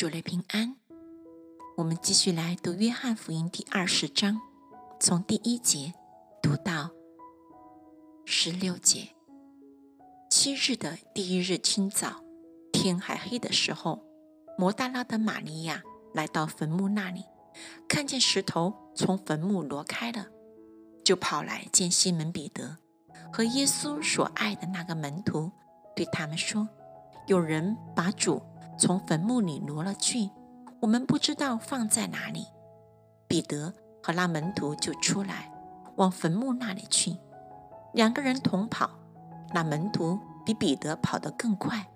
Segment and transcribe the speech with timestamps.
[0.00, 0.76] 主内平安。
[1.76, 4.40] 我们继续来读《约翰福音》第二十章，
[4.98, 5.92] 从第一节
[6.42, 6.88] 读到
[8.24, 9.10] 十六节。
[10.30, 12.24] 七日的第一日清早，
[12.72, 14.02] 天还黑的时候，
[14.56, 15.82] 摩大拉的玛利亚
[16.14, 17.26] 来到坟墓那里，
[17.86, 20.28] 看见石头从坟墓挪开了，
[21.04, 22.78] 就跑来见西门彼得
[23.30, 25.52] 和耶稣所爱的那个门徒，
[25.94, 26.66] 对他们说
[27.28, 28.40] ：“有人把主。”
[28.80, 30.30] 从坟墓里挪了去，
[30.80, 32.46] 我们不知道放在哪里。
[33.28, 35.52] 彼得和那门徒就出来，
[35.96, 37.18] 往坟墓那里去。
[37.92, 38.88] 两个人同跑，
[39.52, 41.90] 那门徒比彼得跑得更快，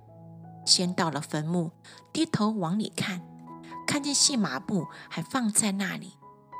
[0.66, 1.70] 先到了坟墓，
[2.12, 3.22] 低头往里看，
[3.86, 6.12] 看见细麻布还放在那里，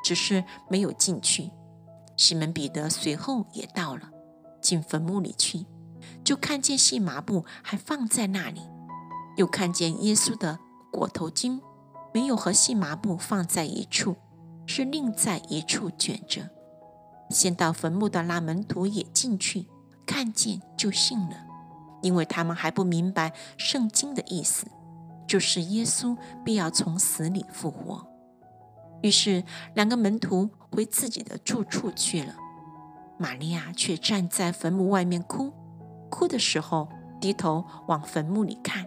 [0.03, 1.51] 只是没有进去。
[2.17, 4.09] 西门彼得随后也到了，
[4.63, 5.67] 进坟墓里去，
[6.25, 8.63] 就看见细麻布还放在那里。
[9.37, 10.59] 又看见耶稣的
[10.93, 11.61] 裹头巾
[12.13, 14.17] 没有和细麻布放在一处，
[14.67, 16.51] 是另在一处卷着。
[17.31, 19.67] 先到坟墓的那门徒也进去，
[20.07, 21.37] 看见就信了，
[22.03, 24.67] 因为他们还不明白圣经的意思，
[25.27, 28.07] 就是耶稣必要从死里复活。
[29.03, 29.43] 于是
[29.75, 32.35] 两个门徒回自己的住处去了，
[33.19, 35.53] 玛利亚却站在坟墓外面哭，
[36.11, 36.89] 哭的时候
[37.21, 38.87] 低头往坟墓里看。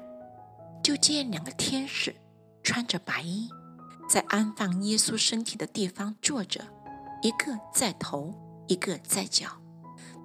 [0.88, 2.16] 就见两个天使
[2.64, 3.50] 穿着白衣，
[4.08, 6.66] 在安放耶稣身体的地方坐着，
[7.22, 8.34] 一个在头，
[8.70, 9.50] 一个在脚。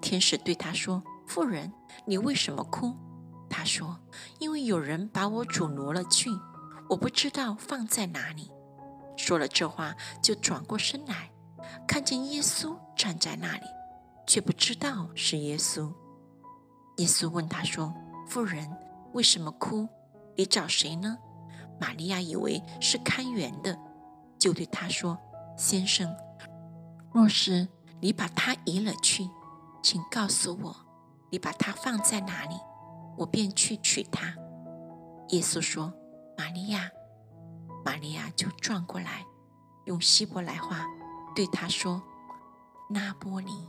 [0.01, 1.73] 天使对他说：“妇人，
[2.07, 2.95] 你为什么哭？”
[3.51, 3.99] 他说
[4.39, 6.31] ：“因为有人把我主挪了去，
[6.89, 8.49] 我不知道放在哪里。”
[9.19, 11.33] 说了这话，就转过身来，
[11.89, 13.67] 看见耶稣站在那里，
[14.29, 15.93] 却不知道是耶稣。
[16.99, 17.93] 耶稣问他说
[18.31, 18.71] ：“妇人，
[19.13, 19.89] 为什么哭？”
[20.37, 21.19] 你找谁呢？
[21.81, 23.79] 玛利亚以为是看园的，
[24.39, 25.19] 就对他说
[25.59, 26.15] ：“先生，
[27.13, 27.69] 若是
[28.01, 29.29] 你把他移了去，
[29.83, 30.77] 请告诉我，
[31.31, 32.55] 你把他放在哪里，
[33.19, 34.35] 我便去取他。”
[35.31, 35.92] 耶稣说
[36.39, 36.91] ：“玛利亚。”
[37.85, 39.27] 玛利亚就转过来，
[39.87, 40.87] 用希伯来话
[41.35, 42.01] 对他说
[42.91, 43.69] ：“拉波尼。”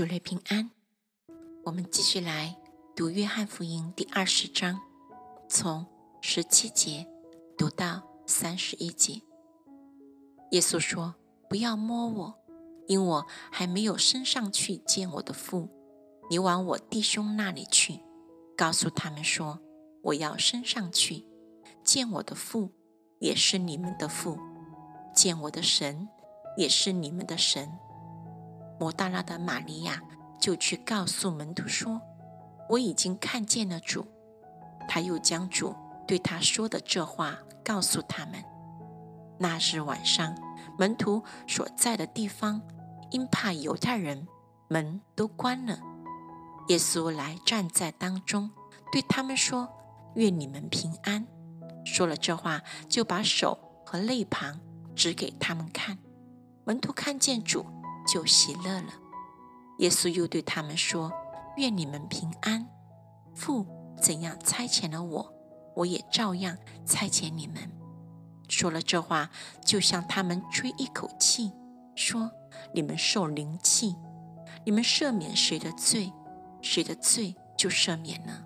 [0.00, 0.70] 主内平安，
[1.62, 2.56] 我们继续来
[2.96, 4.80] 读《约翰福音》第二十章，
[5.46, 5.84] 从
[6.22, 7.06] 十七节
[7.58, 9.20] 读到三十一节。
[10.52, 11.16] 耶稣说
[11.50, 12.34] ：“不要摸我，
[12.86, 15.68] 因我还没有升上去见我的父。
[16.30, 18.00] 你往我弟兄那里去，
[18.56, 19.60] 告诉他们说：
[20.04, 21.26] 我要升上去
[21.84, 22.70] 见我的父，
[23.18, 24.38] 也是你们的父；
[25.14, 26.08] 见我的神，
[26.56, 27.70] 也是你们的神。”
[28.80, 30.00] 摩大拉的玛利亚
[30.40, 32.00] 就去告诉门徒说
[32.70, 34.06] ：“我已经看见了主。”
[34.88, 35.76] 他又将主
[36.08, 38.42] 对他说的这话告诉他们。
[39.38, 40.34] 那日晚上，
[40.78, 42.62] 门徒所在的地方
[43.10, 44.26] 因怕犹太人，
[44.68, 45.78] 门都关了。
[46.68, 48.50] 耶稣来站在当中，
[48.90, 49.68] 对他们说
[50.16, 51.26] ：“愿你们平安。”
[51.84, 54.58] 说了这话，就把手和肋旁
[54.96, 55.98] 指给他们看。
[56.64, 57.66] 门徒看见主。
[58.06, 58.92] 就喜乐了。
[59.78, 61.12] 耶稣又对他们说
[61.56, 62.66] ：“愿你们平安。
[63.34, 63.66] 父
[64.00, 65.32] 怎样差遣了我，
[65.74, 67.70] 我也照样差遣你们。”
[68.48, 69.30] 说了这话，
[69.64, 71.52] 就向他们吹一口气，
[71.94, 72.30] 说
[72.74, 73.96] ：“你们受灵气，
[74.64, 76.12] 你们赦免谁的罪，
[76.60, 78.44] 谁的罪就赦免了；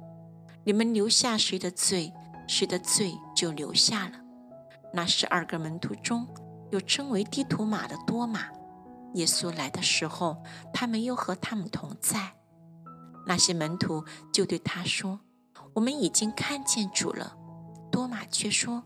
[0.65, 2.13] 你们留下谁的罪，
[2.47, 4.21] 谁的罪就留下了。”
[4.93, 6.29] 那十二个门徒中
[6.71, 8.49] 有称为地图马的多马。
[9.15, 10.43] 耶稣来的时候，
[10.73, 12.35] 他没有和他们同在。
[13.27, 15.21] 那些门徒就对他说
[15.75, 17.37] ：“我们已经看见主了。”
[17.91, 18.83] 多马却说：“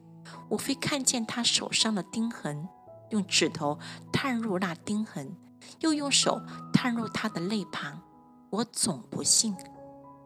[0.50, 2.68] 我非看见他手上的钉痕，
[3.10, 3.78] 用指头
[4.12, 5.34] 探入那钉痕，
[5.80, 6.40] 又用手
[6.72, 8.02] 探入他的肋旁，
[8.50, 9.56] 我总不信。”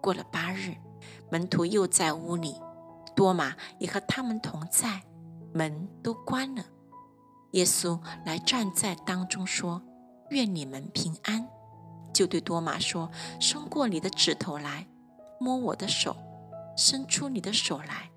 [0.03, 0.75] 过了八日，
[1.31, 2.57] 门徒又在屋里，
[3.15, 5.05] 多马也和他们同在，
[5.55, 6.65] 门都关了。
[7.53, 9.81] 耶稣来站在当中说。
[10.33, 11.47] 愿你们平安，
[12.13, 14.89] 就对多马说：“伸过你的指头来，
[15.39, 16.13] 摸我的手；
[16.77, 18.11] 伸出你的手来，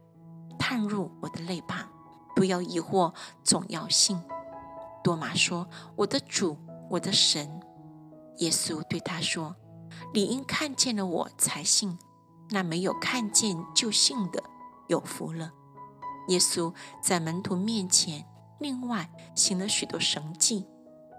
[0.57, 1.88] 探入我的肋旁。
[2.35, 3.13] 不要疑惑，
[3.44, 4.21] 总要信。”
[5.03, 5.67] 多马说
[5.97, 6.57] ：“我的主，
[6.89, 7.62] 我的神。”
[8.39, 9.56] 耶稣对他说
[10.13, 11.97] ：“理应看见了我才信，
[12.50, 14.44] 那没有看见就信的，
[14.88, 15.51] 有福了。”
[16.29, 18.25] 耶稣在门徒面前
[18.59, 20.65] 另外行了许多神迹，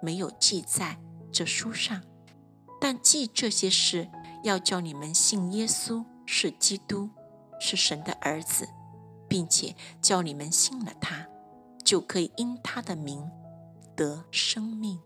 [0.02, 0.98] 没有记在
[1.32, 2.02] 这书上，
[2.80, 4.08] 但记这些事，
[4.42, 7.10] 要叫你们信耶稣是基督，
[7.60, 8.68] 是神的儿子，
[9.28, 11.26] 并且叫你们信了他，
[11.84, 13.28] 就可以因他的名
[13.96, 15.00] 得生命。